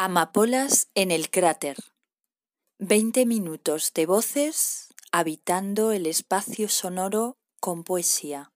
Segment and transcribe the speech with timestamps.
[0.00, 1.76] Amapolas en el cráter.
[2.78, 8.52] Veinte minutos de voces habitando el espacio sonoro con poesía.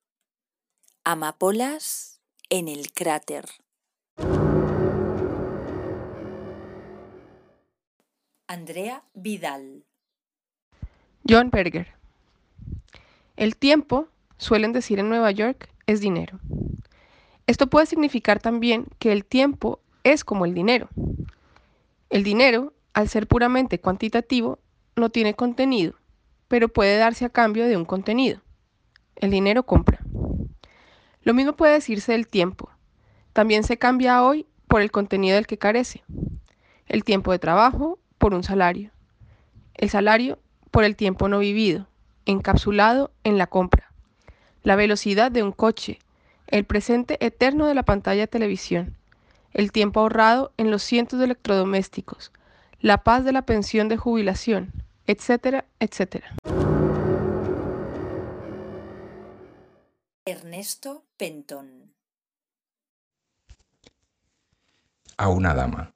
[1.02, 3.46] Amapolas en el cráter.
[8.46, 9.84] Andrea Vidal.
[11.28, 11.88] John Berger.
[13.34, 14.06] El tiempo,
[14.38, 16.38] suelen decir en Nueva York, es dinero.
[17.48, 20.88] Esto puede significar también que el tiempo es como el dinero.
[22.10, 24.58] El dinero, al ser puramente cuantitativo,
[24.96, 25.94] no tiene contenido,
[26.48, 28.40] pero puede darse a cambio de un contenido.
[29.16, 30.00] El dinero compra.
[31.22, 32.70] Lo mismo puede decirse del tiempo.
[33.32, 36.02] También se cambia hoy por el contenido del que carece.
[36.86, 38.90] El tiempo de trabajo por un salario.
[39.74, 40.38] El salario
[40.70, 41.86] por el tiempo no vivido,
[42.26, 43.92] encapsulado en la compra.
[44.62, 45.98] La velocidad de un coche,
[46.46, 48.96] el presente eterno de la pantalla de televisión,
[49.52, 52.32] el tiempo ahorrado en los cientos de electrodomésticos,
[52.80, 54.72] la paz de la pensión de jubilación,
[55.06, 56.34] etcétera, etcétera.
[60.24, 61.94] Ernesto Pentón.
[65.16, 65.94] A una dama,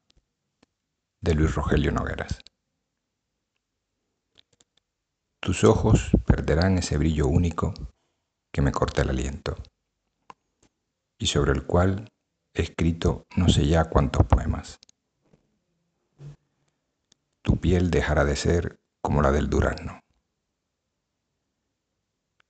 [1.21, 2.39] de Luis Rogelio Nogueras.
[5.41, 7.73] Tus ojos perderán ese brillo único
[8.53, 9.57] que me corta el aliento
[11.19, 12.09] y sobre el cual
[12.63, 14.79] escrito no sé ya cuántos poemas.
[17.43, 20.01] Tu piel dejará de ser como la del durazno.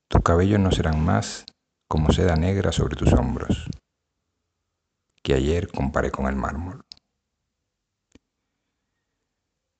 [0.07, 1.45] Tus cabellos no serán más
[1.87, 3.69] como seda negra sobre tus hombros,
[5.21, 6.83] que ayer comparé con el mármol.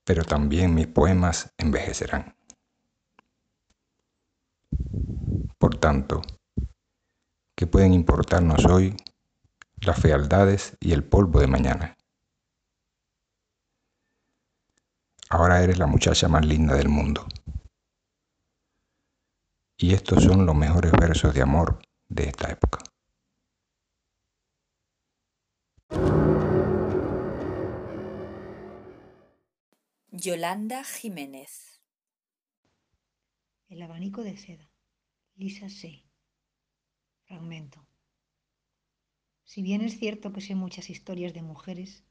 [0.05, 2.35] Pero también mis poemas envejecerán.
[5.57, 6.21] Por tanto,
[7.55, 8.95] ¿qué pueden importarnos hoy
[9.81, 11.97] las fealdades y el polvo de mañana?
[15.29, 17.27] Ahora eres la muchacha más linda del mundo.
[19.77, 22.79] Y estos son los mejores versos de amor de esta época.
[30.11, 31.81] Yolanda Jiménez.
[33.69, 34.71] El abanico de seda.
[35.35, 36.03] Lisa C.
[37.25, 37.86] Fragmento.
[39.51, 42.03] Si bien es cierto que sé muchas historias de mujeres,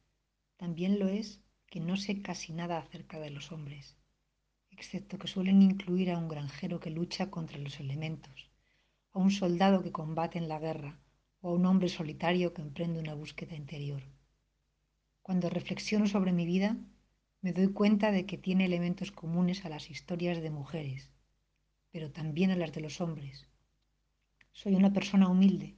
[0.57, 3.99] también lo es que no sé casi nada acerca de los hombres,
[4.71, 8.51] excepto que suelen incluir a un granjero que lucha contra los elementos,
[9.13, 10.99] a un soldado que combate en la guerra
[11.43, 14.03] o a un hombre solitario que emprende una búsqueda interior.
[15.21, 16.79] Cuando reflexiono sobre mi vida,
[17.43, 21.11] me doy cuenta de que tiene elementos comunes a las historias de mujeres,
[21.93, 23.47] pero también a las de los hombres.
[24.53, 25.77] Soy una persona humilde,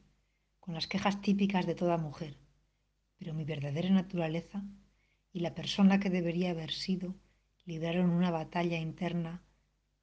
[0.69, 2.37] con las quejas típicas de toda mujer,
[3.19, 4.62] pero mi verdadera naturaleza
[5.33, 7.15] y la persona que debería haber sido
[7.65, 9.43] libraron una batalla interna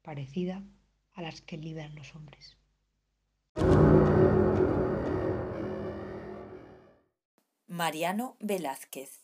[0.02, 0.64] parecida
[1.14, 2.56] a las que libran los hombres.
[7.68, 9.20] Mariano Velázquez.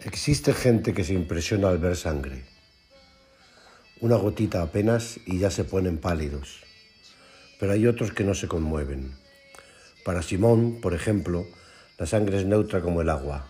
[0.00, 2.44] Existe gente que se impresiona al ver sangre.
[4.02, 6.62] Una gotita apenas y ya se ponen pálidos.
[7.64, 9.16] Pero hay otros que no se conmueven.
[10.04, 11.46] Para Simón, por ejemplo,
[11.96, 13.48] la sangre es neutra como el agua.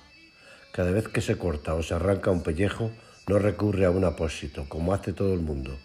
[0.70, 2.92] Cada vez que se corta o se arranca un pellejo,
[3.26, 5.76] no recurre a un apósito, como hace todo el mundo,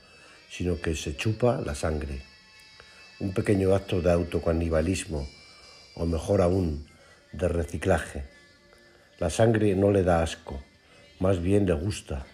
[0.48, 2.22] sino que se chupa la sangre.
[3.20, 5.28] Un pequeño acto de autocanibalismo,
[5.96, 6.86] o mejor aún,
[7.32, 8.26] de reciclaje.
[9.18, 10.62] La sangre no le da asco,
[11.20, 12.28] más bien le gusta.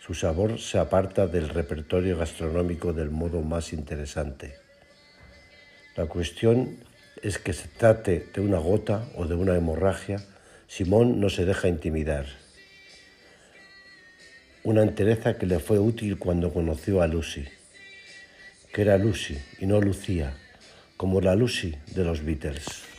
[0.00, 4.63] Su sabor se aparta del repertorio gastronómico del modo más interesante.
[5.96, 6.76] La cuestión
[7.22, 10.18] es que se trate de una gota o de una hemorragia,
[10.66, 12.26] Simón no se deja intimidar.
[14.64, 17.44] Una entereza que le fue útil cuando conoció a Lucy,
[18.72, 20.34] que era Lucy y no Lucía,
[20.96, 22.93] como la Lucy de los Beatles.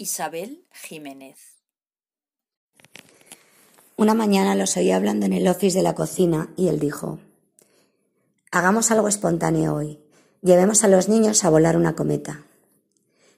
[0.00, 1.36] Isabel Jiménez.
[3.98, 7.18] Una mañana los oí hablando en el office de la cocina y él dijo,
[8.50, 10.00] Hagamos algo espontáneo hoy.
[10.40, 12.46] Llevemos a los niños a volar una cometa.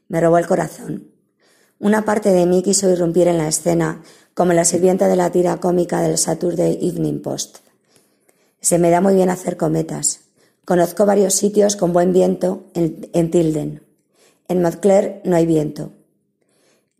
[0.06, 1.10] Me robó el corazón.
[1.80, 5.56] Una parte de mí quiso irrumpir en la escena como la sirvienta de la tira
[5.56, 7.58] cómica del Saturday Evening Post.
[8.60, 10.20] Se me da muy bien hacer cometas.
[10.64, 13.82] Conozco varios sitios con buen viento en, en Tilden.
[14.46, 15.90] En Montclair no hay viento.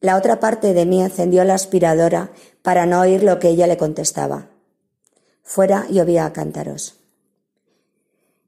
[0.03, 2.33] La otra parte de mí encendió la aspiradora
[2.63, 4.49] para no oír lo que ella le contestaba.
[5.45, 6.97] Fuera llovía a cántaros.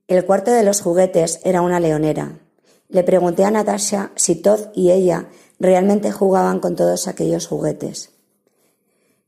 [0.08, 2.40] El cuarto de los juguetes era una leonera.
[2.88, 5.28] Le pregunté a Natasha si Todd y ella
[5.60, 8.10] realmente jugaban con todos aquellos juguetes.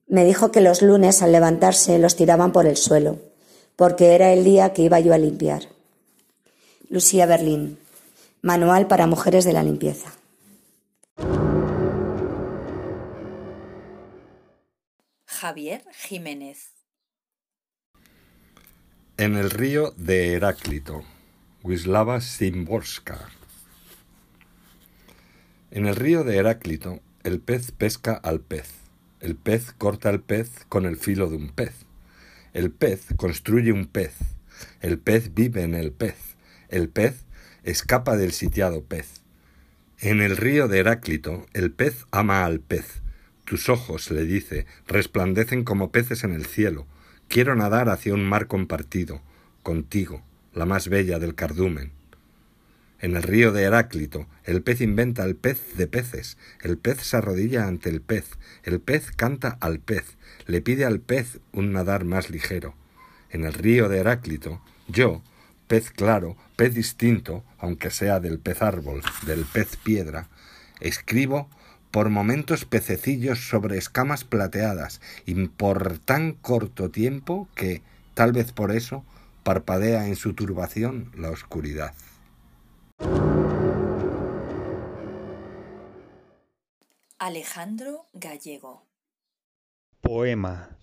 [0.08, 3.18] Me dijo que los lunes al levantarse los tiraban por el suelo,
[3.76, 5.62] porque era el día que iba yo a limpiar.
[6.88, 7.78] Lucía Berlín,
[8.42, 10.12] Manual para Mujeres de la Limpieza.
[15.36, 16.72] Javier Jiménez.
[19.18, 21.04] En el río de Heráclito,
[21.62, 23.28] Wislava Szymborska.
[25.70, 28.70] En el río de Heráclito, el pez pesca al pez.
[29.20, 31.74] El pez corta al pez con el filo de un pez.
[32.54, 34.14] El pez construye un pez.
[34.80, 36.16] El pez vive en el pez.
[36.70, 37.26] El pez
[37.62, 39.20] escapa del sitiado pez.
[39.98, 43.02] En el río de Heráclito, el pez ama al pez
[43.46, 46.86] tus ojos, le dice, resplandecen como peces en el cielo.
[47.28, 49.22] Quiero nadar hacia un mar compartido,
[49.62, 50.22] contigo,
[50.52, 51.92] la más bella del cardumen.
[52.98, 57.16] En el río de Heráclito, el pez inventa el pez de peces, el pez se
[57.16, 58.30] arrodilla ante el pez,
[58.64, 60.16] el pez canta al pez,
[60.46, 62.74] le pide al pez un nadar más ligero.
[63.30, 65.22] En el río de Heráclito, yo,
[65.68, 70.28] pez claro, pez distinto, aunque sea del pez árbol, del pez piedra,
[70.80, 71.48] escribo
[71.96, 77.80] por momentos pececillos sobre escamas plateadas y por tan corto tiempo que,
[78.12, 79.02] tal vez por eso,
[79.44, 81.94] parpadea en su turbación la oscuridad.
[87.18, 88.84] Alejandro Gallego
[90.02, 90.76] Poema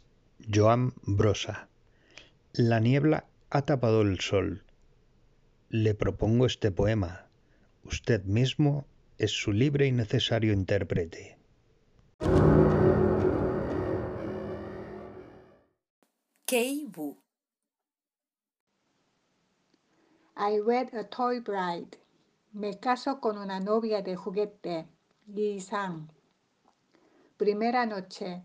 [0.52, 1.68] Joan Brosa
[2.54, 4.64] La niebla ha tapado el sol.
[5.70, 7.28] Le propongo este poema.
[7.84, 8.88] Usted mismo
[9.24, 11.38] es su libre y necesario intérprete.
[16.46, 17.18] Kei Bu
[20.36, 21.98] I wed a toy bride.
[22.52, 24.88] Me caso con una novia de juguete.
[25.28, 26.10] Yi San.
[27.38, 28.44] Primera noche.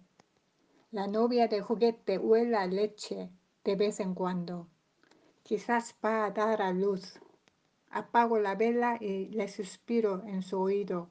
[0.92, 3.30] La novia de juguete huele a leche
[3.64, 4.68] de vez en cuando.
[5.42, 7.18] Quizás va a dar a luz.
[7.90, 11.10] Apago la vela y le suspiro en su oído.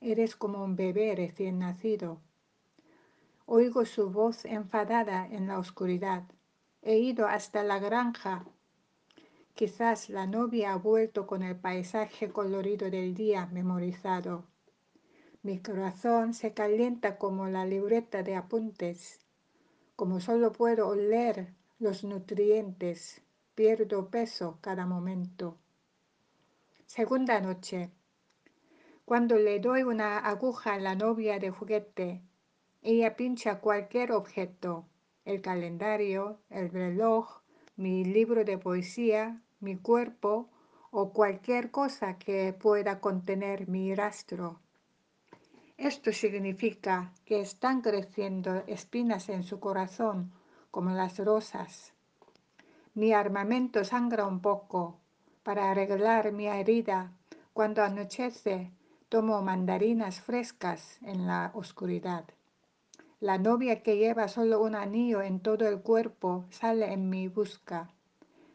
[0.00, 2.20] Eres como un bebé recién nacido.
[3.46, 6.24] Oigo su voz enfadada en la oscuridad.
[6.80, 8.44] He ido hasta la granja.
[9.54, 14.46] Quizás la novia ha vuelto con el paisaje colorido del día memorizado.
[15.42, 19.20] Mi corazón se calienta como la libreta de apuntes.
[19.96, 23.22] Como solo puedo oler los nutrientes,
[23.54, 25.58] pierdo peso cada momento.
[26.98, 27.90] Segunda noche.
[29.06, 32.20] Cuando le doy una aguja a la novia de juguete,
[32.82, 34.84] ella pincha cualquier objeto,
[35.24, 37.40] el calendario, el reloj,
[37.76, 40.50] mi libro de poesía, mi cuerpo
[40.90, 44.60] o cualquier cosa que pueda contener mi rastro.
[45.78, 50.30] Esto significa que están creciendo espinas en su corazón
[50.70, 51.94] como las rosas.
[52.92, 55.01] Mi armamento sangra un poco,
[55.42, 57.12] para arreglar mi herida.
[57.52, 58.72] Cuando anochece,
[59.08, 62.24] tomo mandarinas frescas en la oscuridad.
[63.20, 67.90] La novia que lleva solo un anillo en todo el cuerpo sale en mi busca.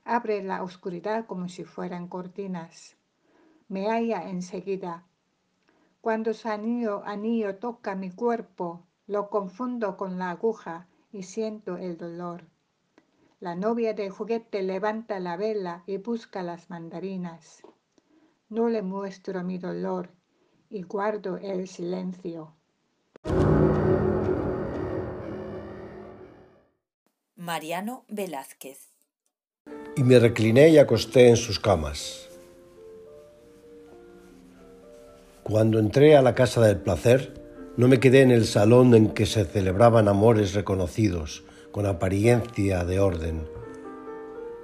[0.04, 2.98] Abre la oscuridad como si fueran cortinas.
[3.68, 5.06] Me halla enseguida.
[6.02, 11.98] Cuando su anillo, anillo toca mi cuerpo, lo confundo con la aguja y siento el
[11.98, 12.46] dolor.
[13.40, 17.62] La novia de juguete levanta la vela y busca las mandarinas.
[18.50, 20.10] No le muestro mi dolor
[20.72, 22.56] y guardo el silencio.
[27.36, 28.90] Mariano Velázquez
[29.96, 32.28] Y me recliné y acosté en sus camas.
[35.44, 37.40] Cuando entré a la casa del placer,
[37.78, 41.44] no me quedé en el salón en que se celebraban amores reconocidos,
[41.78, 43.48] con apariencia de orden.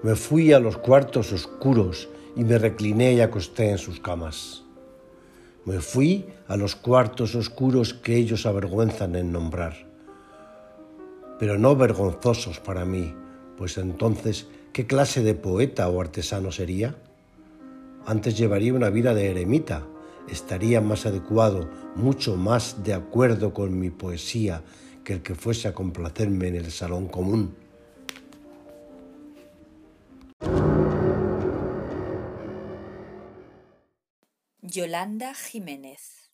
[0.02, 4.64] Me fui a los cuartos oscuros y me recliné y acosté en sus camas.
[5.64, 9.76] Me fui a los cuartos oscuros que ellos avergüenzan en nombrar,
[11.38, 13.14] pero no vergonzosos para mí,
[13.60, 16.96] pues entonces, ¿qué clase de poeta o artesano sería?
[18.08, 19.84] Antes llevaría una vida de eremita,
[20.28, 24.64] estaría más adecuado, mucho más de acuerdo con mi poesía
[25.04, 27.56] que el que fuese a complacerme en el salón común.
[34.62, 36.32] Yolanda Jiménez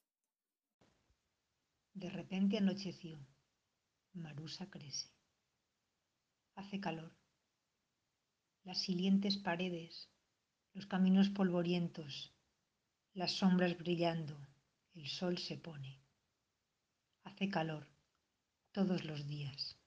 [1.94, 3.20] De repente anocheció.
[4.14, 5.10] Marusa crece.
[6.56, 7.12] Hace calor.
[8.64, 10.10] Las silientes paredes,
[10.74, 12.34] los caminos polvorientos,
[13.14, 14.38] las sombras brillando,
[14.94, 16.02] el sol se pone.
[17.24, 17.88] Hace calor
[18.80, 19.78] todos los días.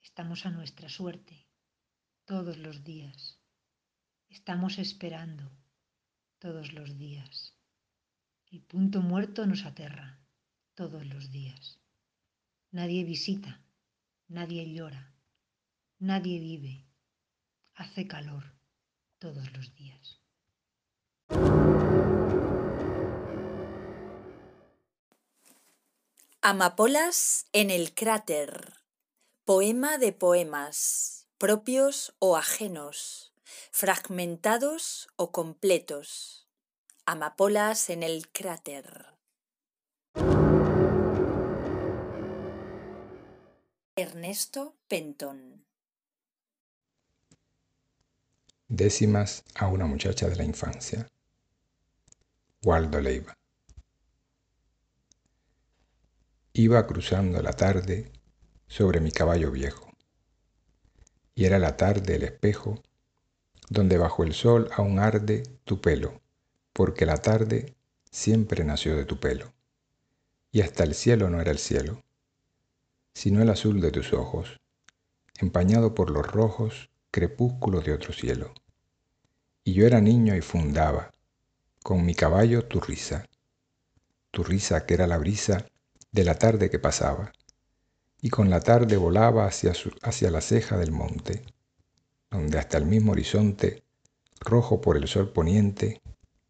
[0.00, 1.48] Estamos a nuestra suerte
[2.24, 3.40] todos los días.
[4.28, 5.50] Estamos esperando
[6.38, 7.58] todos los días.
[8.52, 10.20] El punto muerto nos aterra
[10.74, 11.80] todos los días.
[12.70, 13.64] Nadie visita,
[14.28, 15.12] nadie llora,
[15.98, 16.86] nadie vive.
[17.74, 18.44] Hace calor
[19.18, 20.20] todos los días.
[26.46, 28.74] Amapolas en el cráter.
[29.46, 33.32] Poema de poemas, propios o ajenos,
[33.70, 36.46] fragmentados o completos.
[37.06, 39.06] Amapolas en el cráter.
[43.96, 45.64] Ernesto Pentón.
[48.68, 51.08] Décimas a una muchacha de la infancia.
[52.62, 53.34] Waldo Leiva.
[56.56, 58.12] Iba cruzando la tarde
[58.68, 59.90] sobre mi caballo viejo,
[61.34, 62.80] y era la tarde el espejo
[63.70, 66.20] donde bajo el sol aún arde tu pelo,
[66.72, 67.74] porque la tarde
[68.08, 69.52] siempre nació de tu pelo,
[70.52, 72.04] y hasta el cielo no era el cielo,
[73.14, 74.60] sino el azul de tus ojos,
[75.40, 78.54] empañado por los rojos crepúsculos de otro cielo.
[79.64, 81.10] Y yo era niño y fundaba,
[81.82, 83.26] con mi caballo tu risa,
[84.30, 85.66] tu risa que era la brisa
[86.14, 87.32] de la tarde que pasaba,
[88.22, 91.42] y con la tarde volaba hacia, hacia la ceja del monte,
[92.30, 93.82] donde hasta el mismo horizonte,
[94.38, 96.00] rojo por el sol poniente,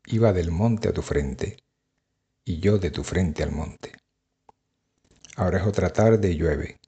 [0.05, 1.57] iba del monte a tu frente,
[2.45, 3.93] y yo de tu frente al monte.
[5.37, 6.79] Ahora es otra tarde y llueve,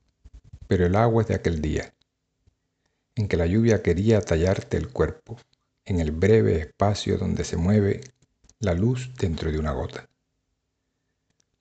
[0.69, 1.95] pero el agua es de aquel día,
[3.15, 5.39] en que la lluvia quería tallarte el cuerpo,
[5.87, 8.03] en el breve espacio donde se mueve
[8.61, 10.11] la luz dentro de una gota.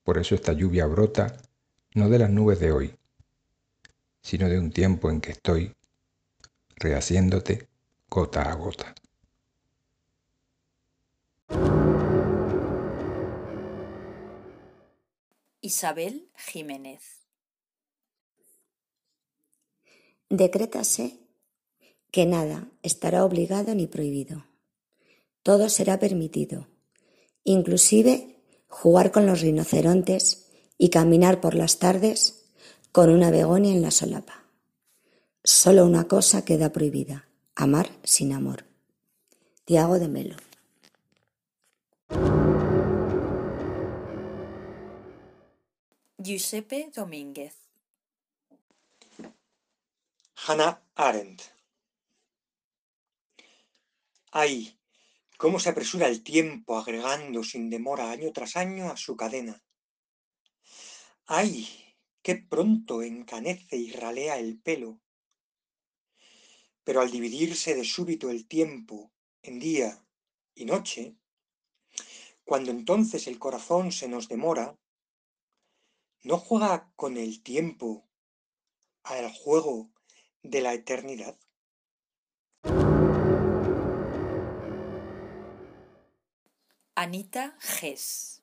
[0.05, 1.35] Por eso esta lluvia brota
[1.95, 2.95] no de las nubes de hoy,
[4.21, 5.75] sino de un tiempo en que estoy
[6.75, 7.67] rehaciéndote
[8.07, 8.93] gota a gota.
[15.61, 17.01] Isabel Jiménez.
[20.29, 21.17] Decrétase
[22.11, 24.45] que nada estará obligado ni prohibido.
[25.41, 26.67] Todo será permitido,
[27.43, 28.34] inclusive
[28.75, 32.43] jugar con los rinocerontes y caminar por las tardes
[32.91, 34.43] con una begonia en la solapa.
[35.45, 38.65] Solo una cosa queda prohibida, amar sin amor.
[39.63, 40.35] Tiago de Melo.
[46.17, 47.55] Giuseppe Domínguez.
[50.45, 51.43] Hannah Arendt.
[54.31, 54.75] Ay,
[55.37, 59.63] cómo se apresura el tiempo agregando sin demora año tras año a su cadena.
[61.25, 61.67] ¡Ay!
[62.21, 64.99] ¡Qué pronto encanece y ralea el pelo!
[66.83, 69.11] Pero al dividirse de súbito el tiempo
[69.41, 70.05] en día
[70.53, 71.15] y noche,
[72.43, 74.77] cuando entonces el corazón se nos demora,
[76.23, 78.07] ¿no juega con el tiempo
[79.03, 79.91] al juego
[80.43, 81.39] de la eternidad?
[86.97, 88.41] Anita Gess.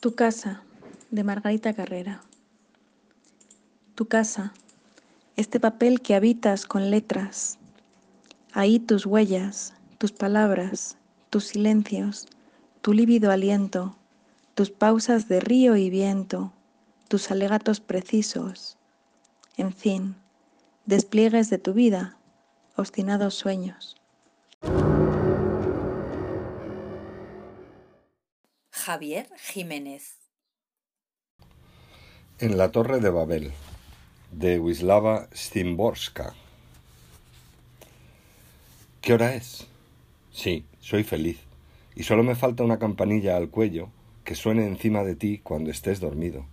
[0.00, 0.62] Tu casa,
[1.10, 2.22] de Margarita Carrera.
[3.94, 4.54] Tu casa,
[5.36, 7.58] este papel que habitas con letras.
[8.54, 10.96] Ahí tus huellas, tus palabras,
[11.28, 12.26] tus silencios,
[12.80, 13.94] tu lívido aliento,
[14.54, 16.54] tus pausas de río y viento,
[17.08, 18.78] tus alegatos precisos.
[19.58, 20.16] En fin,
[20.86, 22.16] despliegues de tu vida,
[22.76, 24.00] obstinados sueños.
[28.84, 30.18] Javier Jiménez.
[32.38, 33.50] En la Torre de Babel,
[34.30, 36.34] de Wislava Szymborska.
[39.00, 39.66] ¿Qué hora es?
[40.32, 41.38] Sí, soy feliz,
[41.94, 43.88] y solo me falta una campanilla al cuello
[44.22, 46.44] que suene encima de ti cuando estés dormido.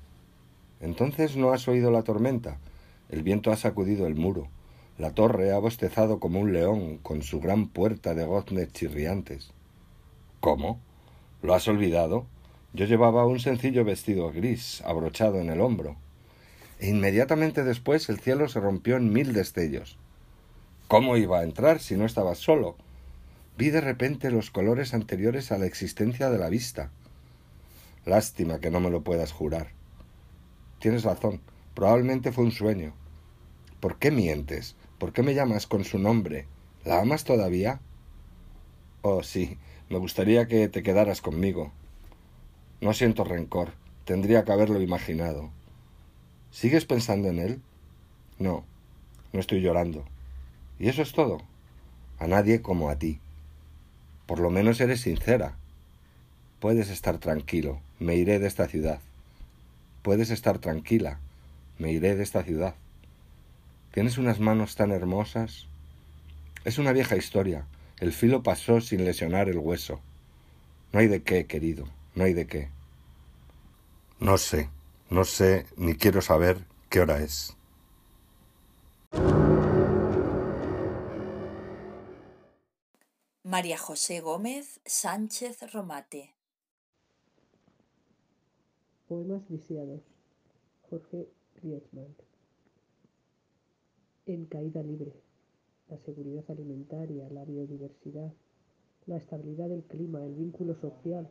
[0.79, 2.59] Entonces no has oído la tormenta,
[3.09, 4.47] el viento ha sacudido el muro,
[4.97, 9.51] la torre ha bostezado como un león con su gran puerta de goznes chirriantes.
[10.39, 10.79] ¿Cómo?
[11.41, 12.27] ¿Lo has olvidado?
[12.74, 15.95] Yo llevaba un sencillo vestido gris, abrochado en el hombro.
[16.79, 19.98] E inmediatamente después el cielo se rompió en mil destellos.
[20.88, 22.75] ¿Cómo iba a entrar si no estabas solo?
[23.57, 26.91] Vi de repente los colores anteriores a la existencia de la vista.
[28.05, 29.71] Lástima que no me lo puedas jurar.
[30.79, 31.41] Tienes razón,
[31.75, 32.93] probablemente fue un sueño.
[33.79, 34.75] ¿Por qué mientes?
[35.00, 36.45] ¿Por qué me llamas con su nombre?
[36.86, 37.79] ¿La amas todavía?
[39.01, 39.57] Oh, sí,
[39.91, 41.74] me gustaría que te quedaras conmigo.
[42.79, 43.74] No siento rencor,
[44.05, 45.50] tendría que haberlo imaginado.
[46.50, 47.62] ¿Sigues pensando en él?
[48.39, 48.63] No,
[49.33, 50.05] no estoy llorando.
[50.79, 51.41] Y eso es todo.
[52.19, 53.19] A nadie como a ti.
[54.27, 55.57] Por lo menos eres sincera.
[56.62, 59.01] Puedes estar tranquilo, me iré de esta ciudad.
[60.03, 61.19] Puedes estar tranquila,
[61.79, 62.75] me iré de esta ciudad.
[63.91, 65.67] Tienes unas manos tan hermosas.
[66.63, 67.65] Es una vieja historia.
[68.01, 70.01] El filo pasó sin lesionar el hueso.
[70.91, 72.70] No hay de qué, querido, no hay de qué.
[74.20, 74.72] No sé,
[75.12, 77.55] no sé, ni quiero saber qué hora es.
[83.43, 86.34] María José Gómez Sánchez Romate.
[89.08, 90.01] Poemas lisiados.
[90.89, 91.27] Jorge
[91.62, 92.15] Griezmann.
[94.25, 95.13] En caída libre.
[95.91, 98.31] La seguridad alimentaria, la biodiversidad,
[99.07, 101.29] la estabilidad del clima, el vínculo social,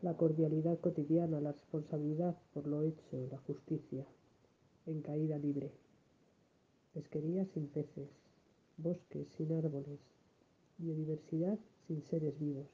[0.00, 4.06] la cordialidad cotidiana, la responsabilidad por lo hecho, la justicia.
[4.86, 5.70] En caída libre.
[6.94, 8.08] Pesquería sin peces,
[8.78, 10.00] bosques sin árboles,
[10.78, 12.68] biodiversidad sin seres vivos.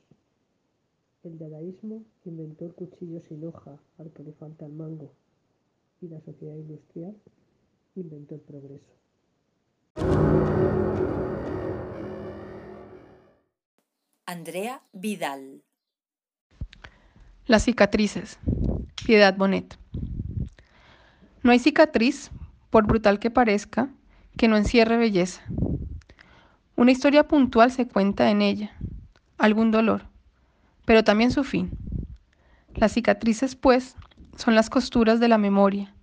[1.25, 5.11] El dadaísmo inventó el cuchillo sin hoja al que le falta el mango
[6.01, 7.17] y la sociedad industrial
[7.97, 9.06] inventó el progreso.
[14.29, 15.63] Andrea Vidal.
[17.47, 18.41] Las cicatrices.
[19.07, 19.79] Piedad Bonet.
[21.45, 22.33] No hay cicatriz,
[22.71, 23.89] por brutal que parezca,
[24.37, 25.43] que no encierre belleza.
[26.75, 28.73] Una historia puntual se cuenta en ella,
[29.39, 30.03] algún dolor,
[30.85, 31.71] pero también su fin.
[32.75, 33.95] Las cicatrices, pues,
[34.37, 35.95] son las costuras de la memoria,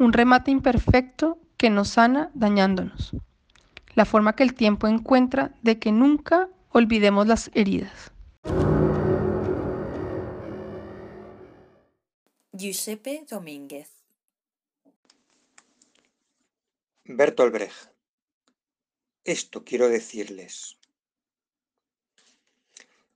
[0.00, 3.12] un remate imperfecto que nos sana dañándonos,
[3.94, 8.12] la forma que el tiempo encuentra de que nunca olvidemos las heridas.
[12.52, 13.90] Giuseppe Domínguez.
[17.04, 17.92] Bertolt Brecht.
[19.22, 20.76] Esto quiero decirles.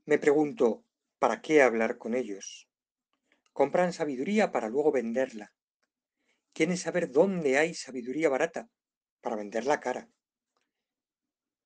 [0.06, 0.84] Me pregunto,
[1.18, 2.68] ¿para qué hablar con ellos?
[3.52, 5.52] Compran sabiduría para luego venderla.
[6.52, 8.68] Quieren saber dónde hay sabiduría barata
[9.20, 10.08] para venderla cara.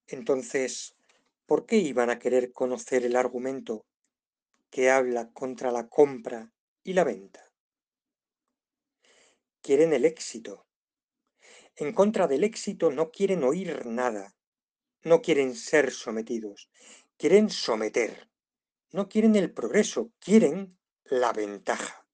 [0.07, 0.97] Entonces,
[1.47, 3.87] ¿por qué iban a querer conocer el argumento
[4.71, 6.53] que habla contra la compra
[6.83, 7.53] y la venta?
[9.61, 10.67] Quieren el éxito,
[11.77, 14.37] en contra del éxito no quieren oír nada,
[15.05, 16.71] no quieren ser sometidos,
[17.17, 18.29] quieren someter,
[18.91, 22.07] no quieren el progreso, quieren la ventaja.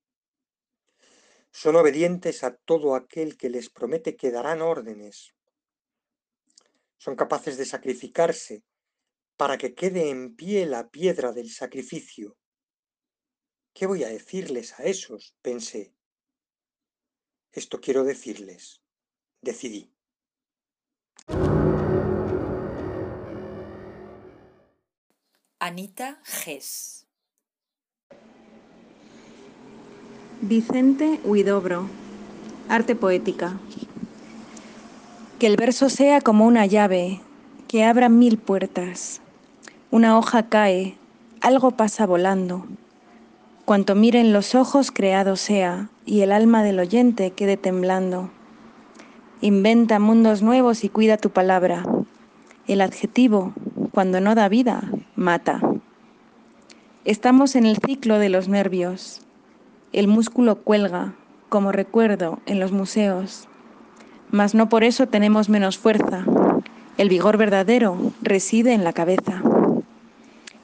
[1.51, 5.35] Son obedientes a todo aquel que les promete que darán órdenes.
[6.99, 8.63] Son capaces de sacrificarse
[9.39, 12.37] para que quede en pie la piedra del sacrificio.
[13.73, 15.35] ¿Qué voy a decirles a esos?
[15.41, 15.95] pensé.
[17.53, 18.83] Esto quiero decirles
[19.41, 19.91] decidí.
[25.61, 27.07] Anita Gess.
[30.41, 31.89] Vicente Huidobro.
[32.69, 33.59] Arte poética.
[35.39, 37.21] Que el verso sea como una llave
[37.67, 39.21] que abra mil puertas.
[39.91, 40.99] Una hoja cae,
[41.41, 42.67] algo pasa volando.
[43.65, 48.29] Cuanto miren los ojos creado sea y el alma del oyente quede temblando.
[49.41, 51.85] Inventa mundos nuevos y cuida tu palabra.
[52.67, 53.55] El adjetivo,
[53.91, 54.83] cuando no da vida,
[55.17, 55.63] mata.
[57.07, 59.23] Estamos en el ciclo de los nervios.
[59.95, 61.15] El músculo cuelga,
[61.49, 63.49] como recuerdo, en los museos.
[64.31, 66.27] Mas no por eso tenemos menos fuerza.
[66.99, 69.43] El vigor verdadero reside en la cabeza.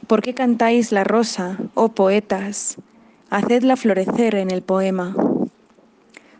[0.06, 2.76] ¿Por qué cantáis la rosa, oh poetas?
[3.30, 5.14] Hacedla florecer en el poema.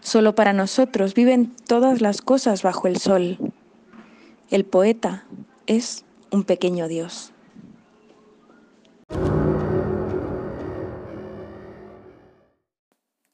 [0.00, 3.38] Solo para nosotros viven todas las cosas bajo el sol.
[4.50, 5.24] El poeta
[5.66, 7.32] es un pequeño Dios.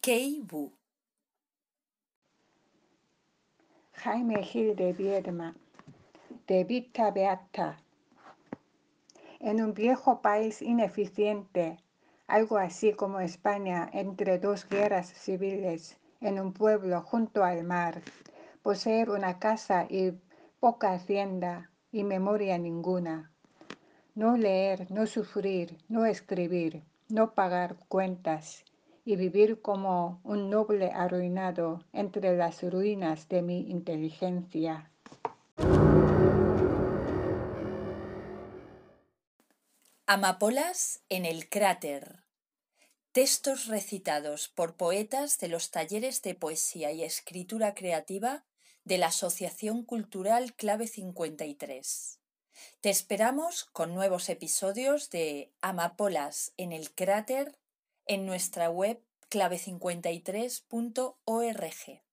[0.01, 0.73] Kei Bu.
[3.95, 5.55] Jaime Gil de Vierma,
[6.47, 7.77] de Vita Beata.
[9.41, 11.79] En un viejo país ineficiente,
[12.27, 18.03] algo así como España entre dos guerras civiles, en un pueblo junto al mar,
[18.63, 20.13] poseer una casa y
[20.61, 23.33] poca hacienda y memoria ninguna.
[24.15, 28.67] No leer, no sufrir, no escribir, no pagar cuentas
[29.07, 34.91] y vivir como un noble arruinado entre las ruinas de mi inteligencia.
[40.13, 42.25] Amapolas en el cráter.
[43.13, 48.45] Textos recitados por poetas de los talleres de poesía y escritura creativa
[48.83, 52.19] de la Asociación Cultural Clave 53.
[52.81, 57.57] Te esperamos con nuevos episodios de Amapolas en el cráter
[58.05, 62.10] en nuestra web clave53.org.